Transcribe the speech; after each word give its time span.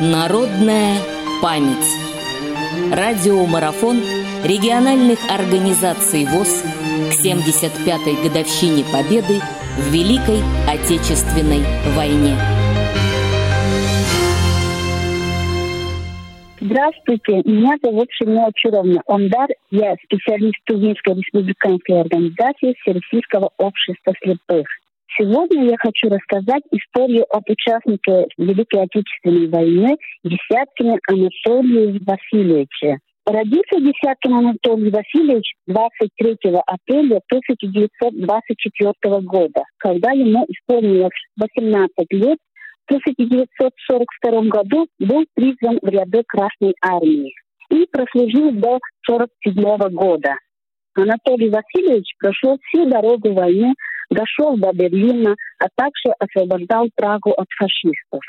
Народная 0.00 0.96
память. 1.42 1.86
Радиомарафон 2.90 4.00
региональных 4.42 5.18
организаций 5.30 6.24
ВОЗ 6.24 6.64
к 7.10 7.24
75-й 7.24 8.26
годовщине 8.26 8.84
Победы 8.90 9.40
в 9.76 9.92
Великой 9.92 10.40
Отечественной 10.66 11.62
войне. 11.94 12.36
Здравствуйте, 16.60 17.42
меня 17.44 17.76
зовут 17.82 18.08
Шемила 18.12 18.50
Чуровна 18.54 19.02
Ондар. 19.06 19.48
Я 19.70 19.94
специалист 20.04 20.56
Тувинской 20.64 21.16
республиканской 21.16 22.00
организации 22.00 22.74
Всероссийского 22.80 23.50
общества 23.58 24.14
слепых. 24.22 24.66
Сегодня 25.18 25.64
я 25.66 25.76
хочу 25.78 26.08
рассказать 26.08 26.62
историю 26.70 27.26
об 27.28 27.42
участнике 27.46 28.26
Великой 28.38 28.84
Отечественной 28.84 29.48
войны 29.48 29.98
Десяткине 30.24 30.98
Анатолии 31.06 32.00
Васильевиче. 32.06 32.98
Родился 33.26 33.78
Десяткин 33.78 34.32
Анатолий 34.32 34.90
Васильевич 34.90 35.52
23 35.66 36.36
апреля 36.66 37.20
1924 37.30 39.20
года, 39.20 39.62
когда 39.78 40.12
ему 40.12 40.46
исполнилось 40.48 41.12
18 41.38 41.90
лет. 42.12 42.38
В 42.88 42.94
1942 42.94 44.40
году 44.48 44.86
был 44.98 45.26
призван 45.34 45.78
в 45.82 45.88
ряды 45.88 46.22
Красной 46.26 46.74
Армии 46.82 47.32
и 47.70 47.86
прослужил 47.92 48.50
до 48.52 48.80
1947 49.06 49.94
года. 49.94 50.36
Анатолий 50.94 51.48
Васильевич 51.48 52.12
прошел 52.18 52.58
всю 52.66 52.88
дорогу 52.88 53.32
войны 53.32 53.74
дошел 54.12 54.56
до 54.56 54.72
Берлина, 54.72 55.34
а 55.58 55.66
также 55.74 56.14
освобождал 56.18 56.88
Прагу 56.94 57.32
от 57.32 57.48
фашистов. 57.58 58.20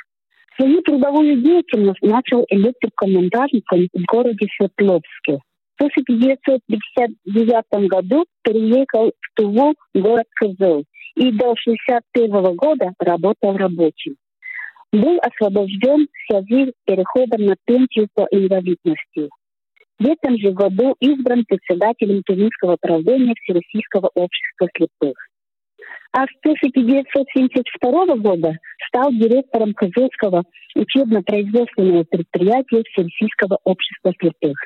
Свою 0.55 0.81
трудовую 0.81 1.41
деятельность 1.41 2.01
начал 2.01 2.45
электрокомментарником 2.49 3.87
в 3.93 4.03
городе 4.05 4.47
Свердловске. 4.55 5.39
В 5.77 5.83
1959 5.83 7.89
году 7.89 8.25
переехал 8.43 9.11
в 9.19 9.33
Туву, 9.35 9.73
город 9.95 10.27
Кызыл, 10.35 10.85
и 11.15 11.31
до 11.31 11.51
1961 11.51 12.55
года 12.55 12.93
работал 12.99 13.57
рабочим. 13.57 14.15
Был 14.91 15.17
освобожден 15.21 16.07
в 16.07 16.31
связи 16.31 16.69
с 16.69 16.73
переходом 16.85 17.45
на 17.47 17.55
пенсию 17.65 18.07
по 18.13 18.27
инвалидности. 18.29 19.29
В 19.97 20.07
этом 20.07 20.37
же 20.37 20.51
году 20.51 20.95
избран 20.99 21.45
председателем 21.45 22.21
Тувинского 22.23 22.77
правления 22.79 23.33
Всероссийского 23.41 24.11
общества 24.13 24.69
слепых 24.77 25.15
а 26.11 26.25
с 26.25 26.29
1972 26.45 28.15
года 28.17 28.53
стал 28.87 29.11
директором 29.11 29.73
Козельского 29.73 30.43
учебно-производственного 30.75 32.03
предприятия 32.03 32.83
Всероссийского 32.91 33.59
общества 33.63 34.13
слепых. 34.19 34.57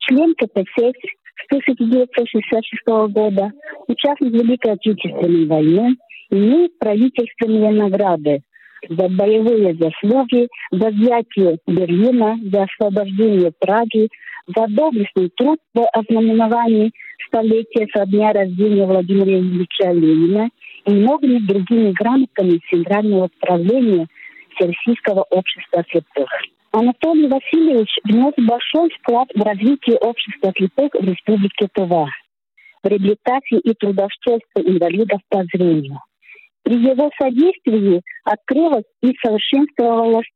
Член 0.00 0.34
КПСС 0.34 0.98
с 1.36 1.46
1966 1.52 3.12
года, 3.12 3.52
участник 3.86 4.32
Великой 4.32 4.72
Отечественной 4.72 5.46
войны, 5.46 5.96
имеет 6.30 6.78
правительственные 6.78 7.70
награды 7.70 8.42
за 8.88 9.08
боевые 9.08 9.74
заслуги, 9.74 10.48
за 10.70 10.88
взятие 10.88 11.58
Берлина, 11.66 12.36
за 12.50 12.64
освобождение 12.64 13.52
Праги, 13.58 14.08
за 14.46 14.66
доблестный 14.68 15.30
труд 15.36 15.58
по 15.72 15.86
ознаменованию 15.92 16.90
столетия 17.26 17.86
со 17.94 18.06
дня 18.06 18.32
рождения 18.32 18.86
Владимира 18.86 19.38
Ильича 19.38 19.92
Ленина 19.92 20.48
и 20.86 20.90
многими 20.90 21.38
другими 21.38 21.92
грамотами 21.92 22.60
Центрального 22.70 23.28
правления 23.40 24.06
Всероссийского 24.54 25.24
общества 25.30 25.84
слепых. 25.90 26.28
Анатолий 26.72 27.28
Васильевич 27.28 27.90
внес 28.04 28.32
большой 28.36 28.90
вклад 28.90 29.28
в 29.34 29.42
развитие 29.42 29.96
общества 29.96 30.52
слепых 30.56 30.92
в 30.94 31.04
Республике 31.04 31.68
Тува, 31.72 32.06
в 32.82 32.86
реабилитации 32.86 33.58
и 33.58 33.74
трудоустройство 33.74 34.60
инвалидов 34.60 35.20
по 35.28 35.44
зрению. 35.52 35.98
При 36.62 36.74
его 36.74 37.10
содействии 37.18 38.02
открылось 38.24 38.84
и 39.02 39.12
совершенствовалось 39.24 40.26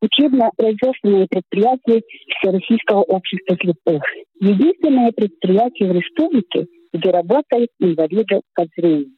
учебно-производственное 0.00 1.26
предприятие 1.26 2.02
Всероссийского 2.38 3.02
общества 3.02 3.56
слепых. 3.60 4.02
Единственное 4.40 5.12
предприятие 5.12 5.92
в 5.92 5.96
республике, 5.96 6.66
где 6.92 7.10
работают 7.10 7.70
инвалиды 7.78 8.40
по 8.54 8.66
зрению. 8.76 9.10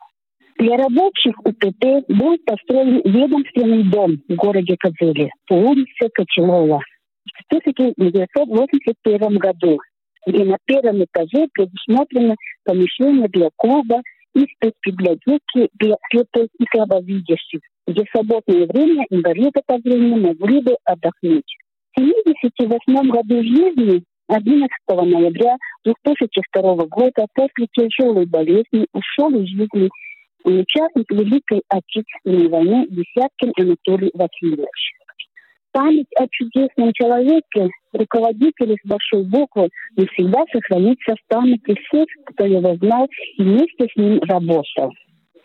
Для 0.59 0.77
рабочих 0.77 1.35
УПТ 1.45 2.07
был 2.09 2.37
построен 2.45 3.01
ведомственный 3.05 3.85
дом 3.85 4.19
в 4.29 4.35
городе 4.35 4.77
Козыле 4.79 5.31
по 5.49 5.55
улице 5.55 6.09
Кочелова 6.13 6.81
в 6.81 7.45
1981 7.49 9.39
году, 9.39 9.79
где 10.27 10.45
на 10.45 10.59
первом 10.65 11.05
этаже 11.05 11.49
предусмотрено 11.53 12.37
помещение 12.65 13.29
для 13.29 13.49
клуба 13.57 14.03
и 14.35 14.47
спецбиблиотеки 14.55 15.69
для 15.75 15.97
слепых 16.11 16.49
и 16.59 16.65
слабовидящих, 16.73 17.61
где 17.87 18.05
в 18.05 18.11
свободное 18.11 18.67
время 18.67 19.07
инвалиды 19.11 19.61
по 19.67 19.79
зрению 19.79 20.21
могли 20.21 20.61
бы 20.63 20.77
отдохнуть. 20.85 21.57
В 21.95 22.01
78 22.01 23.11
году 23.11 23.43
жизни 23.43 24.03
11 24.29 24.71
ноября 24.89 25.57
2002 25.85 26.87
года 26.87 27.27
после 27.35 27.67
тяжелой 27.73 28.27
болезни 28.27 28.87
ушел 28.93 29.31
из 29.39 29.49
жизни 29.49 29.91
участник 30.45 31.11
Великой 31.11 31.63
Отечественной 31.69 32.49
войны 32.49 32.87
Десяткин 32.89 33.53
Анатолий 33.59 34.11
Васильевич. 34.15 35.02
Память 35.73 36.09
о 36.19 36.27
чудесном 36.31 36.93
человеке, 36.93 37.71
руководителе 37.95 38.75
с 38.75 38.87
большой 38.87 39.25
буквы, 39.25 39.71
навсегда 39.97 40.45
сохранится 40.53 41.15
в 41.15 41.35
памяти 41.35 41.75
всех, 41.89 42.07
кто 42.27 42.45
его 42.45 42.77
знал 42.77 43.09
и 43.39 43.43
вместе 43.43 43.87
с 43.91 43.97
ним 43.97 44.21
работал. 44.21 44.93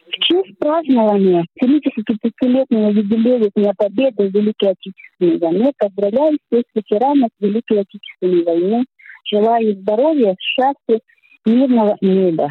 В 0.07 0.19
честь 0.19 0.57
празднования 0.59 1.45
75-летнего 1.63 2.89
юбилея 2.89 3.49
Дня 3.55 3.71
Победы 3.77 4.29
в 4.29 4.33
Великой 4.33 4.71
Отечественной 4.71 5.37
войне 5.37 5.71
поздравляю 5.77 6.37
всех 6.51 6.63
ветеранов 6.75 7.29
Великой 7.39 7.81
Отечественной 7.81 8.43
войны. 8.43 8.83
Желаю 9.31 9.75
здоровья, 9.75 10.35
счастья, 10.39 10.99
мирного 11.45 11.95
неба. 12.01 12.49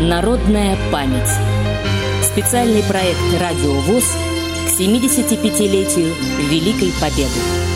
Народная 0.00 0.76
память. 0.92 1.32
Специальный 2.22 2.82
проект 2.88 3.20
«Радио 3.40 3.72
ВОЗ» 3.86 4.39
75-летию 4.80 6.14
Великой 6.48 6.90
Победы. 6.98 7.69